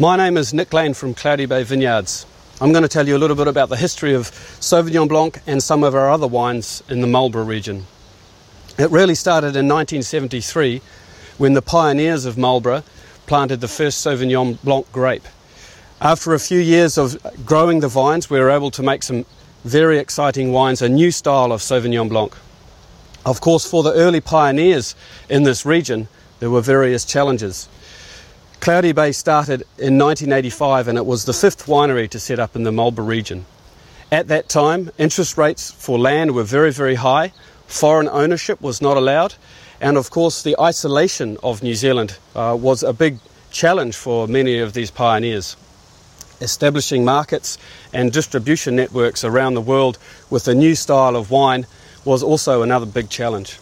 [0.00, 2.24] My name is Nick Lane from Cloudy Bay Vineyards.
[2.60, 4.30] I'm going to tell you a little bit about the history of
[4.60, 7.84] Sauvignon Blanc and some of our other wines in the Marlborough region.
[8.78, 10.82] It really started in 1973
[11.38, 12.84] when the pioneers of Marlborough
[13.26, 15.26] planted the first Sauvignon Blanc grape.
[16.00, 19.26] After a few years of growing the vines, we were able to make some
[19.64, 22.36] very exciting wines, a new style of Sauvignon Blanc.
[23.26, 24.94] Of course, for the early pioneers
[25.28, 26.06] in this region,
[26.38, 27.68] there were various challenges.
[28.60, 32.64] Cloudy Bay started in 1985 and it was the fifth winery to set up in
[32.64, 33.46] the Marlborough region.
[34.10, 37.32] At that time, interest rates for land were very, very high,
[37.66, 39.34] foreign ownership was not allowed,
[39.80, 43.18] and of course, the isolation of New Zealand uh, was a big
[43.52, 45.56] challenge for many of these pioneers.
[46.40, 47.58] Establishing markets
[47.92, 49.98] and distribution networks around the world
[50.30, 51.66] with a new style of wine
[52.04, 53.58] was also another big challenge.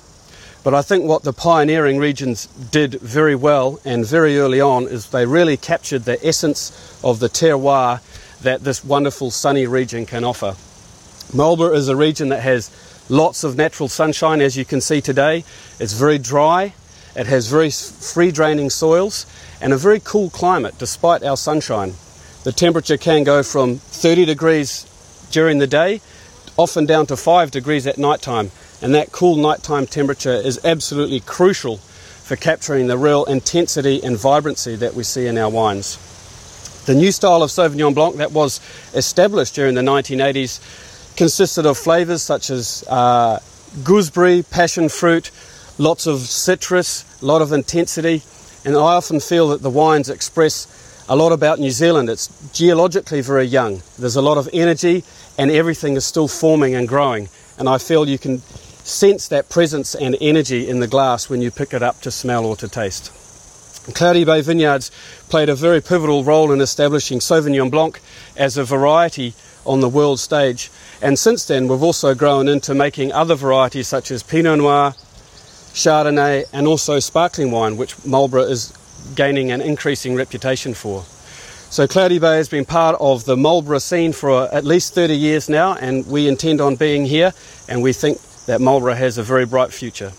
[0.67, 5.11] But I think what the pioneering regions did very well and very early on is
[5.11, 8.01] they really captured the essence of the terroir
[8.43, 10.57] that this wonderful sunny region can offer.
[11.33, 12.73] Marlborough is a region that has
[13.09, 15.45] lots of natural sunshine as you can see today.
[15.79, 16.75] It's very dry,
[17.15, 19.25] it has very free draining soils
[19.61, 21.93] and a very cool climate despite our sunshine.
[22.43, 24.85] The temperature can go from 30 degrees
[25.31, 26.01] during the day
[26.57, 28.51] often down to 5 degrees at night time.
[28.83, 34.77] And that cool nighttime temperature is absolutely crucial for capturing the real intensity and vibrancy
[34.77, 35.97] that we see in our wines.
[36.87, 38.61] The new style of Sauvignon Blanc that was
[38.95, 43.41] established during the 1980s consisted of flavours such as uh,
[43.83, 45.31] gooseberry, passion fruit,
[45.79, 48.23] lots of citrus, a lot of intensity,
[48.65, 50.67] and I often feel that the wines express
[51.09, 52.09] a lot about New Zealand.
[52.09, 53.83] It's geologically very young.
[53.99, 55.05] There's a lot of energy
[55.39, 57.29] and everything is still forming and growing.
[57.59, 61.51] And I feel you can sense that presence and energy in the glass when you
[61.51, 63.13] pick it up to smell or to taste.
[63.95, 64.91] Cloudy Bay Vineyards
[65.29, 68.01] played a very pivotal role in establishing Sauvignon Blanc
[68.37, 70.71] as a variety on the world stage.
[71.01, 74.93] And since then, we've also grown into making other varieties such as Pinot Noir,
[75.73, 78.73] Chardonnay, and also sparkling wine, which Marlborough is
[79.15, 81.05] gaining an increasing reputation for.
[81.71, 85.49] So Cloudy Bay has been part of the Marlborough scene for at least 30 years
[85.49, 87.33] now, and we intend on being here,
[87.69, 90.13] and we think that Marlborough has a very bright future.